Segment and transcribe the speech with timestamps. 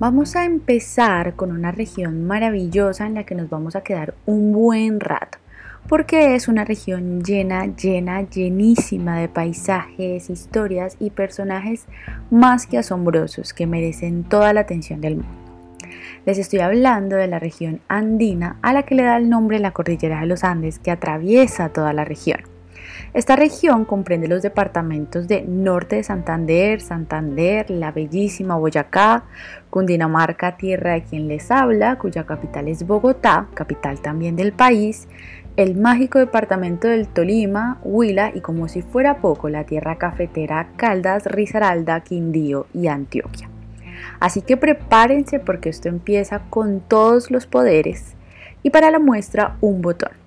[0.00, 4.50] Vamos a empezar con una región maravillosa en la que nos vamos a quedar un
[4.50, 5.36] buen rato,
[5.90, 11.84] porque es una región llena, llena, llenísima de paisajes, historias y personajes
[12.30, 15.34] más que asombrosos que merecen toda la atención del mundo.
[16.24, 19.72] Les estoy hablando de la región andina a la que le da el nombre la
[19.72, 22.40] cordillera de los Andes que atraviesa toda la región.
[23.12, 29.24] Esta región comprende los departamentos de Norte de Santander, Santander, la bellísima Boyacá,
[29.70, 35.08] Cundinamarca, tierra de quien les habla, cuya capital es Bogotá, capital también del país,
[35.56, 41.26] el mágico departamento del Tolima, Huila y como si fuera poco la tierra cafetera Caldas,
[41.26, 43.48] Risaralda, Quindío y Antioquia.
[44.20, 48.14] Así que prepárense porque esto empieza con todos los poderes
[48.62, 50.19] y para la muestra un botón.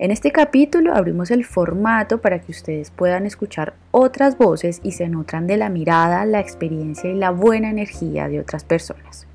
[0.00, 5.10] En este capítulo abrimos el formato para que ustedes puedan escuchar otras voces y se
[5.10, 9.26] nutran de la mirada, la experiencia y la buena energía de otras personas.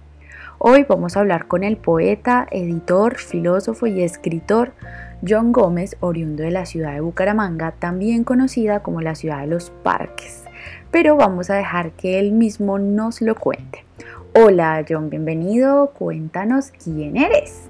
[0.57, 4.73] Hoy vamos a hablar con el poeta, editor, filósofo y escritor
[5.21, 9.69] John Gómez, oriundo de la ciudad de Bucaramanga, también conocida como la ciudad de los
[9.69, 10.45] parques.
[10.89, 13.85] Pero vamos a dejar que él mismo nos lo cuente.
[14.33, 17.69] Hola John, bienvenido, cuéntanos quién eres.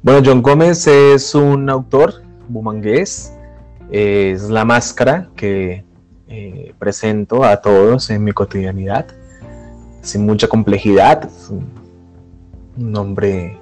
[0.00, 3.32] Bueno, John Gómez es un autor bumangués,
[3.90, 5.84] es la máscara que
[6.28, 9.06] eh, presento a todos en mi cotidianidad,
[10.00, 11.28] sin mucha complejidad,
[12.76, 13.58] un hombre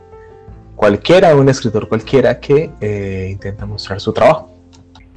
[0.74, 4.50] cualquiera, un escritor cualquiera que eh, intenta mostrar su trabajo.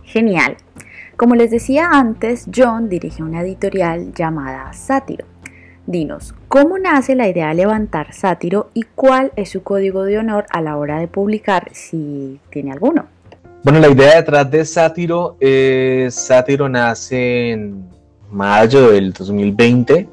[0.04, 0.56] Genial.
[1.18, 5.26] Como les decía antes, John dirige una editorial llamada Sátiro
[5.90, 10.46] Dinos, ¿cómo nace la idea de levantar Sátiro y cuál es su código de honor
[10.52, 13.08] a la hora de publicar, si tiene alguno?
[13.64, 17.90] Bueno, la idea detrás de Sátiro es, Sátiro nace en
[18.30, 20.08] mayo del 2020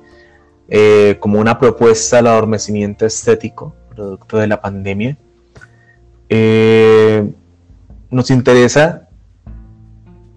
[0.71, 5.19] eh, como una propuesta al adormecimiento estético, producto de la pandemia.
[6.31, 7.31] Eh,
[8.09, 9.11] nos interesa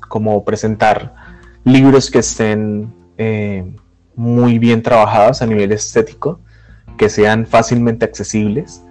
[0.06, 1.16] como presentar
[1.64, 3.74] libros que estén eh,
[4.20, 6.42] muy bien trabajadas a nivel estético,
[6.98, 8.84] que sean fácilmente accesibles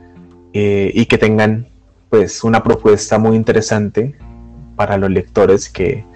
[0.55, 1.69] eh, y que tengan
[2.09, 4.17] pues una propuesta muy interesante
[4.75, 6.07] para los lectores que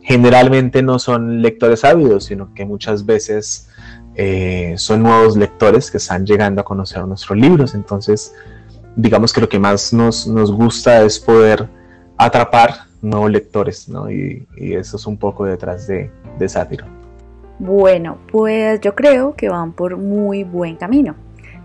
[0.00, 3.68] generalmente no son lectores ávidos, sino que muchas veces
[4.14, 7.74] eh, son nuevos lectores que están llegando a conocer nuestros libros.
[7.74, 8.32] Entonces,
[8.94, 11.68] digamos que lo que más nos, nos gusta es poder
[12.16, 14.08] atrapar nuevos lectores, ¿no?
[14.08, 17.01] Y, eso es un poco detrás de, de Sátiro.
[17.64, 21.14] Bueno, pues yo creo que van por muy buen camino.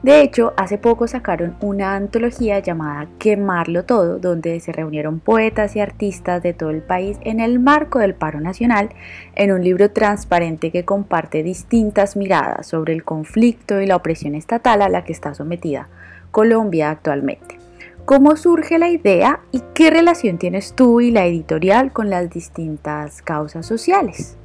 [0.03, 5.79] De hecho, hace poco sacaron una antología llamada Quemarlo Todo, donde se reunieron poetas y
[5.79, 8.89] artistas de todo el país en el marco del paro nacional,
[9.33, 14.83] en un libro transparente que comparte distintas miradas sobre el conflicto y la opresión estatal
[14.83, 15.89] a la que está sometida
[16.29, 17.57] Colombia actualmente.
[18.05, 23.23] ¿Cómo surge la idea y qué relación tienes tú y la editorial con las distintas
[23.23, 24.37] causas sociales?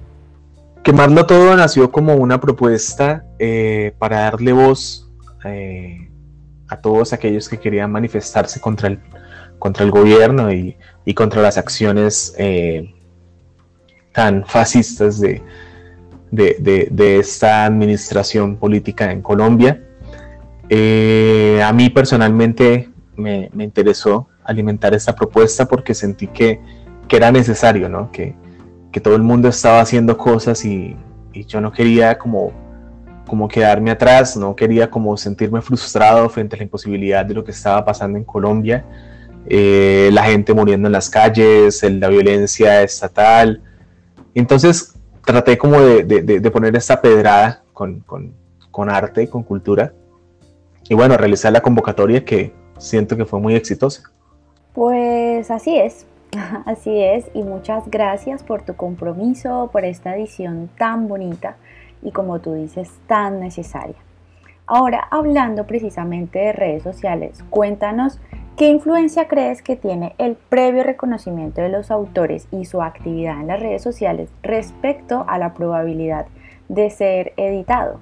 [0.83, 5.09] Quemarlo todo nació como una propuesta eh, para darle voz
[5.45, 6.11] eh,
[6.67, 8.99] a todos aquellos que querían manifestarse contra el,
[9.61, 10.77] contra el gobierno y,
[11.15, 12.93] contra las acciones eh,
[14.13, 15.41] tan fascistas de,
[16.33, 19.81] de, esta administración política en Colombia.
[20.69, 26.61] a mí personalmente me, interesó alimentar esta propuesta porque sentí que,
[27.07, 28.11] que era necesario, ¿no?
[28.11, 28.35] que,
[28.93, 30.97] que todo el mundo estaba haciendo cosas y,
[31.49, 32.53] yo no quería como,
[33.27, 37.53] como quedarme atrás, no quería como sentirme frustrado frente a la imposibilidad de lo que
[37.53, 38.85] estaba pasando en Colombia,
[39.47, 43.63] eh, la gente muriendo en las calles, la violencia estatal.
[44.35, 44.95] Entonces
[45.25, 48.35] traté como de, poner esta pedrada con, con,
[48.71, 49.95] con arte, con cultura,
[50.89, 54.03] y bueno, realizar la convocatoria que siento que fue muy exitosa.
[54.75, 56.07] Pues así es,
[56.67, 61.57] Así es, y muchas gracias por tu compromiso, por esta edición tan bonita
[62.03, 63.97] y como tú dices, tan necesaria.
[64.67, 68.19] Ahora, hablando precisamente de redes sociales, cuéntanos
[68.57, 73.49] qué influencia crees que tiene el previo reconocimiento de los autores y su actividad en
[73.49, 76.27] las redes sociales respecto a la probabilidad
[76.69, 78.01] de ser editado.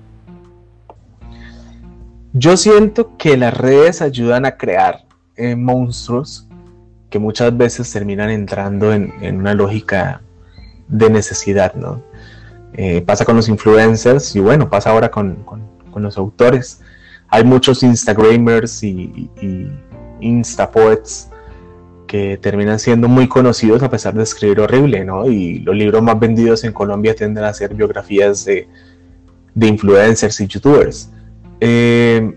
[2.33, 5.05] Yo siento que las redes ayudan a crear
[5.37, 6.50] eh, monstruos
[7.11, 10.23] que muchas veces terminan entrando en, una lógica
[10.89, 12.03] de necesidad, ¿no?
[12.73, 15.45] Eh, pasa con los influencers y bueno, pasa ahora con,
[15.97, 16.81] los autores.
[17.29, 19.69] Hay muchos Instagramers y, y,
[20.21, 21.31] Instapoets
[22.07, 25.27] que terminan siendo muy conocidos a pesar de escribir horrible, ¿no?
[25.27, 28.69] Y los libros más vendidos en Colombia tienden a ser biografías de,
[29.55, 31.11] de influencers y youtubers.
[31.61, 32.35] Eh,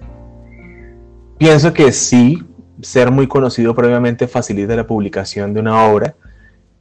[1.37, 2.43] pienso que sí,
[2.83, 6.15] ser muy conocido previamente facilita la publicación de una obra,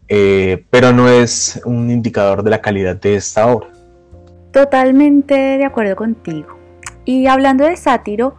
[0.09, 3.69] eh, pero no es un indicador de la calidad de esta obra.
[4.53, 6.59] Totalmente de acuerdo contigo.
[7.05, 8.37] Y hablando de sátiro,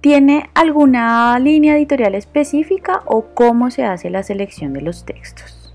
[0.00, 5.74] ¿tiene alguna línea editorial específica o cómo se hace la selección de los textos?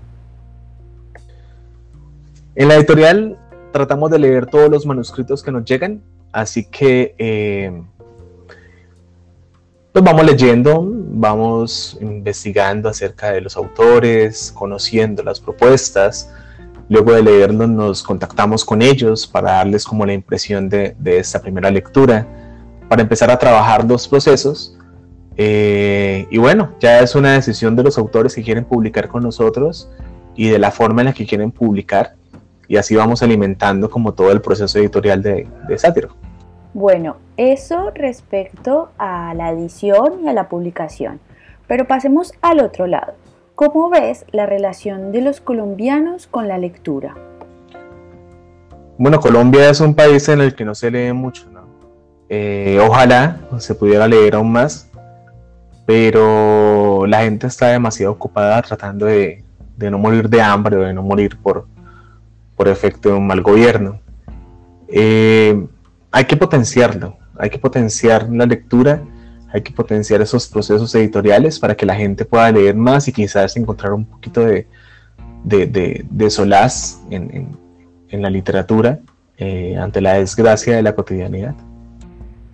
[2.54, 3.38] En la editorial
[3.72, 6.02] tratamos de leer todos los manuscritos que nos llegan,
[6.32, 7.72] así que eh,
[9.98, 16.32] pues vamos leyendo, vamos investigando acerca de los autores, conociendo las propuestas.
[16.88, 21.68] Luego de leerlos nos contactamos con ellos para darles como la impresión de, esta primera
[21.68, 22.24] lectura,
[22.88, 24.78] para empezar a trabajar los procesos.
[25.36, 29.90] Eh, y bueno, ya es una decisión de los autores que quieren publicar con nosotros
[30.36, 32.14] y de la forma en la que quieren publicar.
[32.68, 36.14] Y así vamos alimentando como todo el proceso editorial de, de Sátiro.
[36.72, 41.20] Bueno, eso respecto a la edición y a la publicación.
[41.66, 43.14] Pero pasemos al otro lado.
[43.54, 47.14] ¿Cómo ves la relación de los colombianos con la lectura?
[48.98, 51.60] Bueno, Colombia es un país en el que no se lee mucho, ¿no?
[52.28, 54.90] Eh, ojalá se pudiera leer aún más,
[55.86, 59.44] pero la gente está demasiado ocupada tratando de,
[59.78, 61.66] no morir de hambre o de no morir por,
[62.66, 64.00] efecto de un mal gobierno.
[64.88, 65.66] Eh,
[66.10, 69.02] hay que potenciarlo, hay que potenciar la lectura,
[69.52, 73.56] hay que potenciar esos procesos editoriales para que la gente pueda leer más y quizás
[73.56, 74.66] encontrar un poquito de,
[75.44, 77.56] de, solaz en,
[78.10, 79.00] la literatura
[79.36, 81.54] eh, ante la desgracia de la cotidianidad.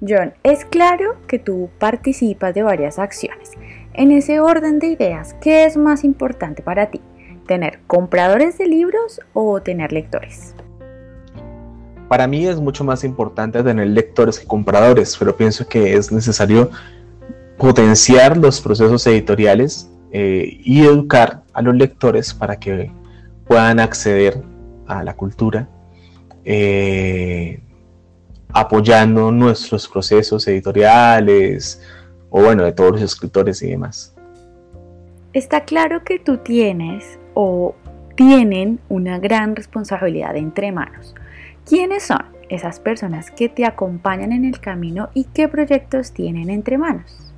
[0.07, 3.53] John, es claro que tú participas de varias acciones.
[3.95, 7.01] En ese orden de ideas, ¿qué es más importante para ti?
[7.47, 10.55] ¿Tener compradores de libros o tener lectores?
[12.09, 16.71] Para mí es mucho más importante tener lectores que compradores, pero pienso que es necesario
[17.57, 22.91] potenciar los procesos editoriales eh, y educar a los lectores para que
[23.47, 24.43] puedan acceder
[24.87, 25.69] a la cultura,
[26.45, 27.61] eh,
[28.53, 31.83] apoyando nuestros procesos editoriales
[32.29, 34.15] o bueno, de todos los escritores y demás.
[35.33, 37.75] Está claro que tú tienes o
[38.15, 41.15] tienen una gran responsabilidad entre manos
[41.67, 42.19] ¿Quiénes son
[42.51, 47.33] esas personas que te acompañan en el camino y qué proyectos tienen entre manos?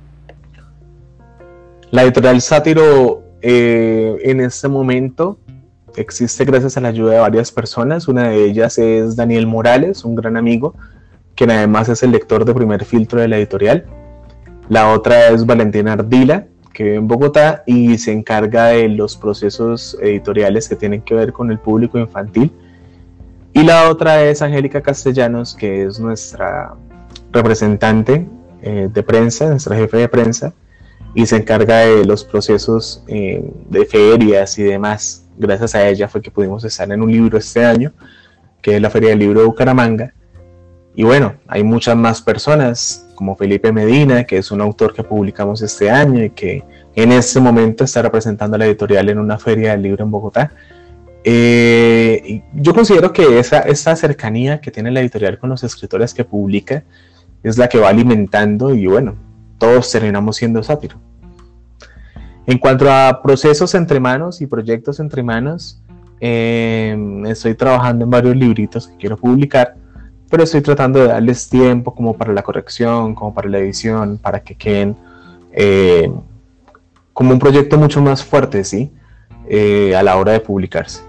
[1.91, 5.39] La editorial Sátiro eh, en este momento
[5.95, 8.09] existe gracias a la ayuda de varias personas.
[8.09, 10.75] Una de ellas es Daniel Morales, un gran amigo,
[11.35, 13.85] quien además es el lector de primer filtro de la editorial.
[14.67, 19.97] La otra es Valentina Ardila, que vive en Bogotá y se encarga de los procesos
[20.01, 22.51] editoriales que tienen que ver con el público infantil
[23.57, 26.75] y la otra es Angélica Castellanos, que es nuestra
[27.31, 28.27] representante
[28.61, 30.53] eh, de prensa, nuestra jefe de prensa,
[31.15, 35.25] y se encarga de los procesos eh, de ferias y demás.
[35.39, 37.93] Gracias a ella fue que pudimos estar en un libro este año,
[38.61, 40.13] que es la Feria del Libro de Bucaramanga.
[40.93, 45.63] Y bueno, hay muchas más personas, como Felipe Medina, que es un autor que publicamos
[45.63, 46.63] este año y que
[46.93, 50.51] en este momento está representando a la editorial en una feria del libro en Bogotá.
[51.29, 56.85] Eh, yo considero que esa, cercanía que tiene la editorial con los escritores que publica
[57.43, 59.15] es la que va alimentando y bueno,
[59.57, 60.95] todos terminamos siendo sátiro.
[62.45, 65.83] En cuanto a procesos entre manos y proyectos entre manos,
[66.21, 69.75] em, estoy trabajando en varios libritos que quiero publicar,
[70.29, 74.39] pero estoy tratando de darles tiempo como para la corrección, como para la edición, para
[74.39, 74.95] que queden
[75.51, 76.13] em,
[77.11, 78.93] como un proyecto mucho más fuerte, ¿sí?
[79.49, 81.07] Eh, a la hora de publicarse.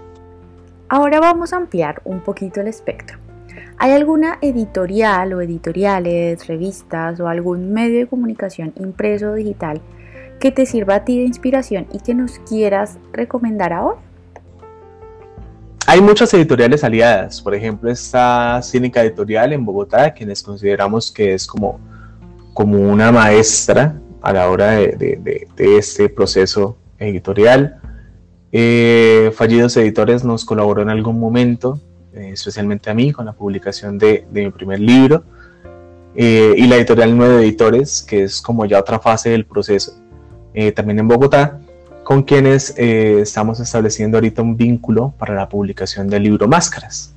[0.91, 3.19] Ahora vamos a ampliar un poquito el espectro.
[3.77, 9.81] ¿Hay alguna editorial o editoriales, revistas o algún medio de comunicación impreso o digital
[10.39, 13.99] que te sirva a ti de inspiración y que nos quieras recomendar ahora?
[15.85, 21.45] Hay muchas editoriales aliadas, por ejemplo está Cínica Editorial en Bogotá, quienes consideramos que es
[21.45, 21.79] como,
[22.55, 27.79] como una maestra a la hora de este proceso editorial.
[28.51, 31.79] Eh, Fallidos Editores nos colaboró en algún momento,
[32.13, 35.23] eh, especialmente a mí, con la publicación de, mi primer libro.
[36.15, 39.93] Eh, y la editorial Nueve Editores, que es como ya otra fase del proceso,
[40.75, 41.61] también en Bogotá,
[42.03, 47.15] con quienes estamos estableciendo ahorita un vínculo para la publicación del libro Máscaras.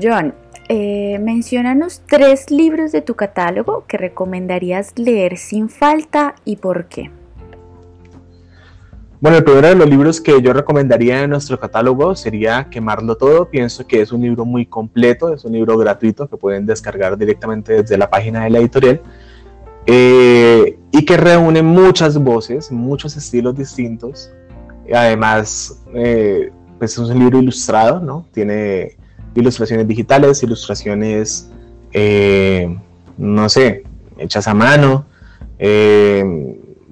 [0.00, 0.34] John,
[0.68, 7.10] mencionanos tres libros de tu catálogo que recomendarías leer sin falta y por qué.
[9.18, 13.48] Bueno, el primero de los libros que yo recomendaría en nuestro catálogo sería Quemarlo Todo.
[13.48, 17.82] Pienso que es un libro muy completo, es un libro gratuito que pueden descargar directamente
[17.82, 19.00] desde la página de la editorial
[19.86, 24.30] eh, y que reúne muchas voces, muchos estilos distintos.
[24.94, 28.26] Además, eh, pues es un libro ilustrado, ¿no?
[28.34, 28.98] Tiene
[29.34, 31.50] ilustraciones digitales, ilustraciones,
[31.90, 32.76] eh,
[33.16, 33.84] no sé,
[34.18, 35.06] hechas a mano,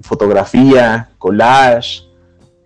[0.01, 2.04] fotografía, collage,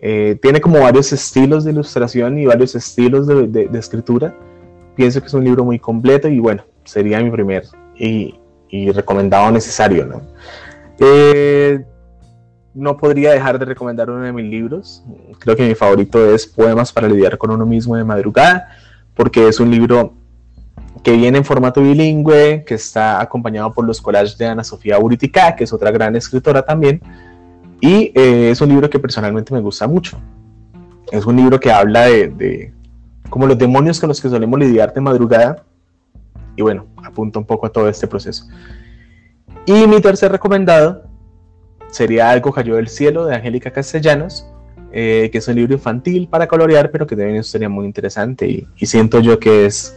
[0.02, 4.34] eh, tiene como varios estilos de ilustración y varios estilos de, escritura.
[4.96, 7.66] Pienso que es un libro muy completo y bueno, sería mi primer
[7.96, 8.36] y,
[8.94, 10.06] recomendado necesario.
[10.06, 10.22] ¿no?
[11.00, 11.84] Eh,
[12.74, 15.04] no podría dejar de recomendar uno de mis libros.
[15.40, 18.70] Creo que mi favorito es Poemas para lidiar con uno mismo de madrugada,
[19.16, 20.14] porque es un libro
[21.04, 25.56] que viene en formato bilingüe, que está acompañado por los collages de Ana Sofía Uritica,
[25.56, 27.02] que es otra gran escritora también
[27.82, 30.20] y eh, es un libro que personalmente me gusta mucho.
[31.12, 32.74] Es un libro que habla de,
[33.30, 35.64] como los demonios con los que solemos lidiar de madrugada.
[36.56, 38.46] Y bueno, apunta un poco a todo este proceso.
[39.66, 41.04] Y mi tercer recomendado
[41.90, 44.46] sería Algo cayó del cielo de Angélica Castellanos,
[44.92, 48.48] eh, que es un libro infantil para colorear, pero que también una historia muy interesante
[48.48, 49.96] y, siento yo que es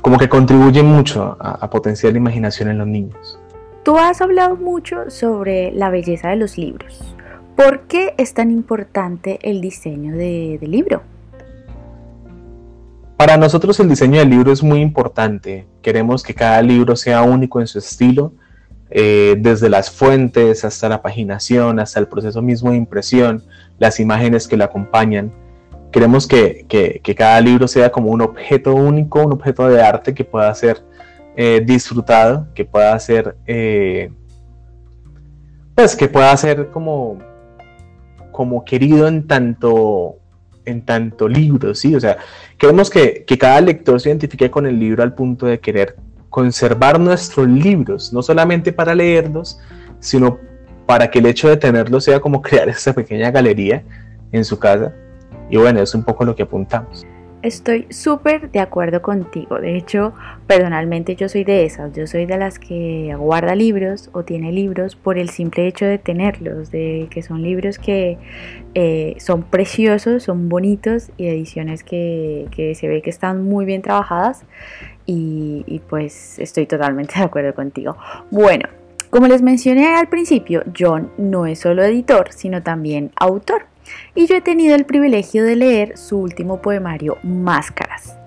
[0.00, 3.38] como que contribuye mucho a potenciar la imaginación en los niños.
[3.82, 7.16] Tú has hablado mucho sobre la belleza de los libros.
[7.56, 11.02] ¿Por qué es tan importante el diseño del libro?
[13.16, 15.66] Para nosotros el diseño del libro es muy importante.
[15.82, 18.32] Queremos que cada libro sea único en su estilo,
[18.88, 23.42] eh, desde las fuentes hasta la paginación, hasta el proceso mismo de impresión,
[23.80, 25.32] las imágenes que lo acompañan.
[25.90, 30.24] Queremos que, que cada libro sea como un objeto único, un objeto de arte que
[30.24, 30.84] pueda ser
[31.36, 34.10] eh, disfrutado, que pueda ser, eh,
[35.74, 37.18] pues que pueda ser como,
[38.30, 40.16] como querido en tanto,
[40.64, 41.94] en tanto libro, ¿sí?
[41.94, 42.18] O sea,
[42.58, 45.96] queremos que, que cada lector se identifique con el libro al punto de querer
[46.28, 49.58] conservar nuestros libros, no solamente para leerlos,
[50.00, 50.38] sino
[50.86, 53.82] para que el hecho de tenerlos sea como crear esa pequeña galería
[54.32, 54.94] en su casa.
[55.50, 57.06] Y bueno, es un poco lo que apuntamos.
[57.42, 59.58] Estoy súper de acuerdo contigo.
[59.58, 60.14] De hecho,
[60.46, 61.92] personalmente yo soy de esas.
[61.92, 65.98] Yo soy de las que guarda libros o tiene libros por el simple hecho de
[65.98, 68.16] tenerlos, de que son libros que
[68.74, 72.46] eh, son preciosos, son bonitos y ediciones que,
[72.78, 74.44] se ve que están muy bien trabajadas.
[75.04, 77.96] Y, y pues estoy totalmente de acuerdo contigo.
[78.30, 78.68] Bueno,
[79.10, 83.66] como les mencioné al principio, John no es solo editor, sino también autor
[84.14, 88.18] y yo he tenido el privilegio de leer su último poemario, Máscaras.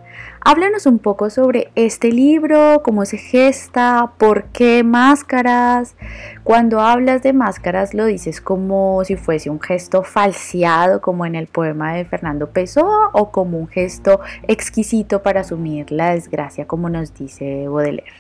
[0.47, 5.95] Háblanos un poco sobre este libro, cómo se gesta, por qué máscaras.
[6.43, 11.47] Cuando hablas de máscaras lo dices como si fuese un gesto falseado como en el
[11.47, 17.11] poema de Fernando Pessoa o como un gesto exquisito para asumir la desgracia como nos
[17.15, 18.13] dice Baudelaire.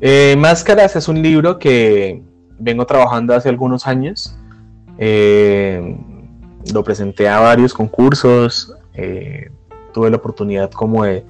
[0.00, 2.22] Eh, máscaras es un libro que
[2.58, 4.39] vengo trabajando hace algunos años
[5.02, 5.96] eh,
[6.74, 9.50] lo presenté a varios concursos, eh,
[9.94, 11.24] tuve la oportunidad como de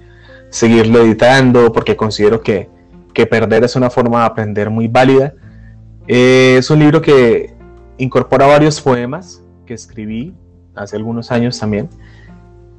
[0.49, 2.69] seguirlo editando porque considero que,
[3.31, 5.35] perder es una forma de aprender muy válida.
[6.09, 7.55] Eh, es un libro que
[7.99, 10.35] incorpora varios poemas que escribí
[10.75, 11.91] hace algunos años también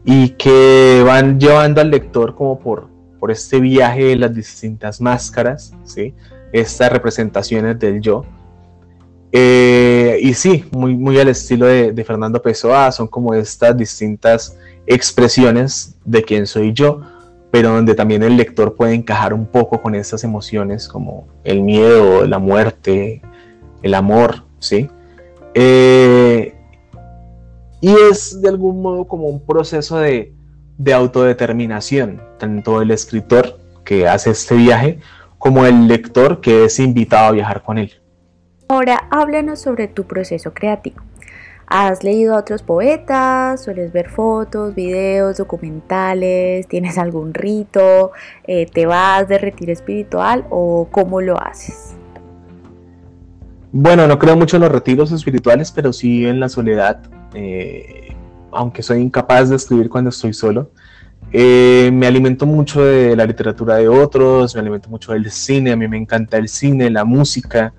[0.03, 5.75] y que van llevando al lector como por, por este viaje de las distintas máscaras,
[5.83, 6.15] ¿sí?
[6.51, 8.25] estas representaciones del yo
[10.21, 16.23] y sí, muy, muy al estilo de, Fernando Pessoa, son como estas distintas expresiones de
[16.23, 17.01] quién soy yo,
[17.49, 22.25] pero donde también el lector puede encajar un poco con estas emociones como el miedo,
[22.25, 23.21] la muerte,
[23.81, 24.89] el amor, ¿sí?
[25.53, 26.53] Eh,
[27.81, 30.33] y es de algún modo como un proceso de,
[30.77, 34.99] de autodeterminación, tanto el escritor que hace este viaje
[35.39, 38.00] como el lector que es invitado a viajar con él.
[38.71, 41.01] Ahora háblanos sobre tu proceso creativo.
[41.67, 43.61] ¿Has leído a otros poetas?
[43.65, 46.69] ¿Sueles ver fotos, videos, documentales?
[46.69, 48.13] ¿Tienes algún rito?
[48.47, 51.97] Eh, ¿Te vas de retiro espiritual o cómo lo haces?
[53.73, 57.01] Bueno, no creo mucho en los retiros espirituales, pero sí en la soledad.
[57.33, 58.15] Eh,
[58.53, 60.71] aunque soy incapaz de escribir cuando estoy solo.
[61.33, 65.75] Eh, me alimento mucho de la literatura de otros, me alimento mucho del cine, a
[65.75, 67.73] mí me encanta el cine, la música.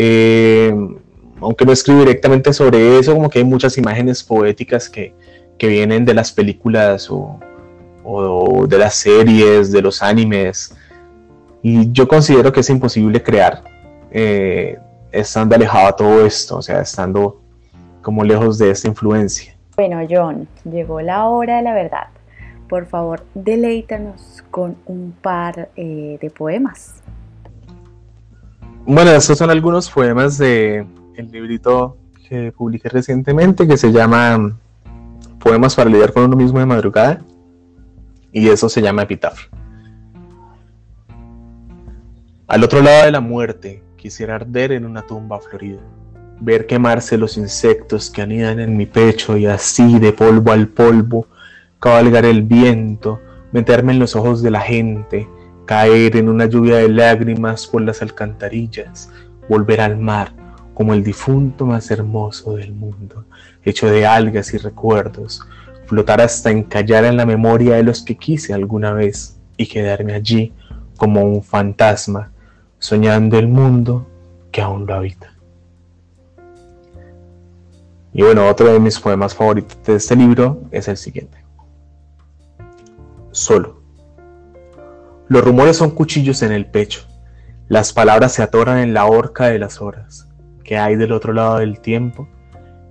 [0.00, 0.72] Eh,
[1.40, 5.12] aunque no escribo directamente sobre eso, como que hay muchas imágenes poéticas que,
[5.60, 7.40] vienen de las películas o,
[8.68, 10.72] de las series, de los animes.
[11.62, 13.64] Y yo considero que es imposible crear
[14.12, 14.78] eh,
[15.10, 17.42] estando alejado a todo esto, o sea, estando
[18.00, 19.56] como lejos de esta influencia.
[19.74, 22.06] Bueno, John, llegó la hora de la verdad.
[22.68, 27.02] Por favor, deleítanos con un par eh, de poemas.
[28.90, 34.58] Bueno, estos son algunos poemas de el librito que publiqué recientemente que se llama
[35.38, 37.22] Poemas para lidiar con uno mismo de madrugada
[38.32, 39.50] y eso se llama epitafio.
[42.46, 45.80] Al otro lado de la muerte quisiera arder en una tumba florida,
[46.40, 51.26] ver quemarse los insectos que anidan en mi pecho y así de polvo al polvo
[51.78, 53.20] cabalgar el viento,
[53.52, 55.28] meterme en los ojos de la gente,
[55.68, 59.10] caer en una lluvia de lágrimas por las alcantarillas,
[59.50, 60.32] volver al mar
[60.72, 63.26] como el difunto más hermoso del mundo,
[63.62, 65.42] hecho de algas y recuerdos,
[65.84, 70.54] flotar hasta encallar en la memoria de los que quise alguna vez y quedarme allí
[70.96, 72.32] como un fantasma,
[72.78, 74.08] soñando el mundo
[74.50, 75.34] que aún lo habita.
[78.14, 81.36] Y bueno, otro de mis poemas favoritos de este libro es el siguiente.
[83.32, 83.77] Solo.
[85.28, 87.02] Los rumores son cuchillos en el pecho.
[87.68, 90.26] Las palabras se atoran en la horca de las horas.
[90.64, 92.28] que hay del otro lado del tiempo?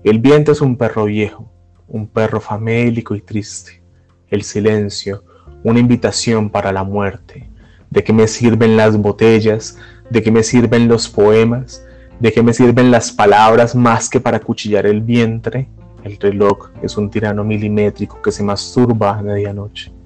[0.04, 1.52] El viento es un perro viejo,
[1.88, 3.84] un perro famélico y triste.
[4.30, 5.24] El silencio,
[5.64, 7.50] una invitación para la muerte.
[7.90, 9.80] ¿De qué me sirven las botellas?
[10.12, 11.84] ¿De qué me sirven los poemas?
[12.20, 15.70] ¿De qué me sirven las palabras más que para cuchillar el vientre?
[16.04, 19.97] El reloj es un tirano milimétrico que se masturba a medianoche.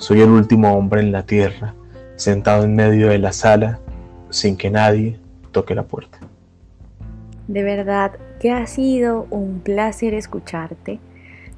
[0.00, 1.74] Soy el último hombre en la tierra,
[2.16, 3.78] sentado en medio de la sala,
[4.30, 5.20] sin que nadie
[5.52, 6.18] toque la puerta.
[7.46, 10.98] De verdad que ha sido un placer escucharte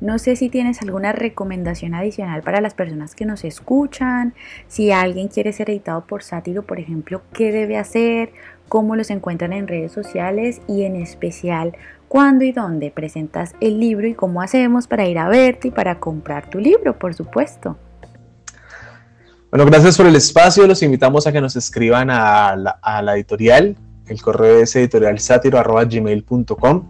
[0.03, 4.35] no sé si tienes alguna recomendación adicional para las personas que nos escuchan,
[4.67, 8.33] si alguien quiere ser editado por Sátiro, por ejemplo, qué debe hacer,
[8.69, 11.77] cómo los encuentran en redes sociales y en especial
[12.09, 16.01] cuándo y dónde presentas el libro y cómo hacemos para ir a verte y para
[16.01, 17.77] comprar tu libro, por supuesto.
[19.53, 20.67] Bueno, gracias por el espacio.
[20.67, 23.77] Los invitamos a que nos escriban a la, editorial.
[24.07, 26.89] El correo es editorialsatiro.gmail.com.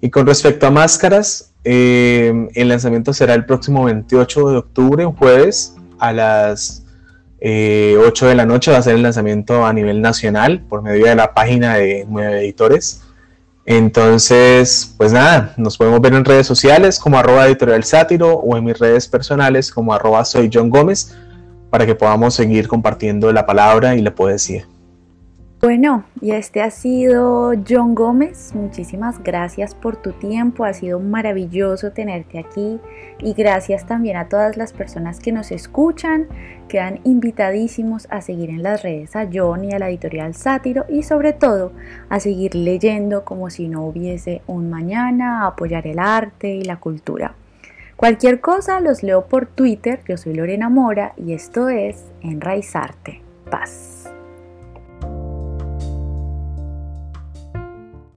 [0.00, 5.14] Y con respecto a máscaras, eh, el lanzamiento será el próximo 28 de octubre, un
[5.14, 6.88] jueves, a las 8
[7.42, 8.70] eh, de la noche.
[8.70, 12.38] Va a ser el lanzamiento a nivel nacional por medio de la página de Nueve
[12.38, 13.02] Editores.
[13.66, 17.84] Entonces, pues nada, nos podemos ver en redes sociales como arroba editorial
[18.22, 21.14] o en mis redes personales como arroba soy John Gómez
[21.74, 24.64] para que podamos seguir compartiendo la palabra y la poesía.
[25.60, 28.52] Bueno, y este ha sido John Gómez.
[28.54, 30.64] Muchísimas gracias por tu tiempo.
[30.64, 32.78] Ha sido maravilloso tenerte aquí.
[33.18, 36.28] Y gracias también a todas las personas que nos escuchan.
[36.68, 40.84] Quedan invitadísimos a seguir en las redes a John y a la editorial Sátiro.
[40.88, 41.72] Y sobre todo
[42.08, 45.42] a seguir leyendo como si no hubiese un mañana.
[45.42, 47.34] A apoyar el arte y la cultura.
[47.96, 50.00] Cualquier cosa los leo por Twitter.
[50.08, 53.22] Yo soy Lorena Mora y esto es Enraizarte.
[53.50, 53.93] Paz.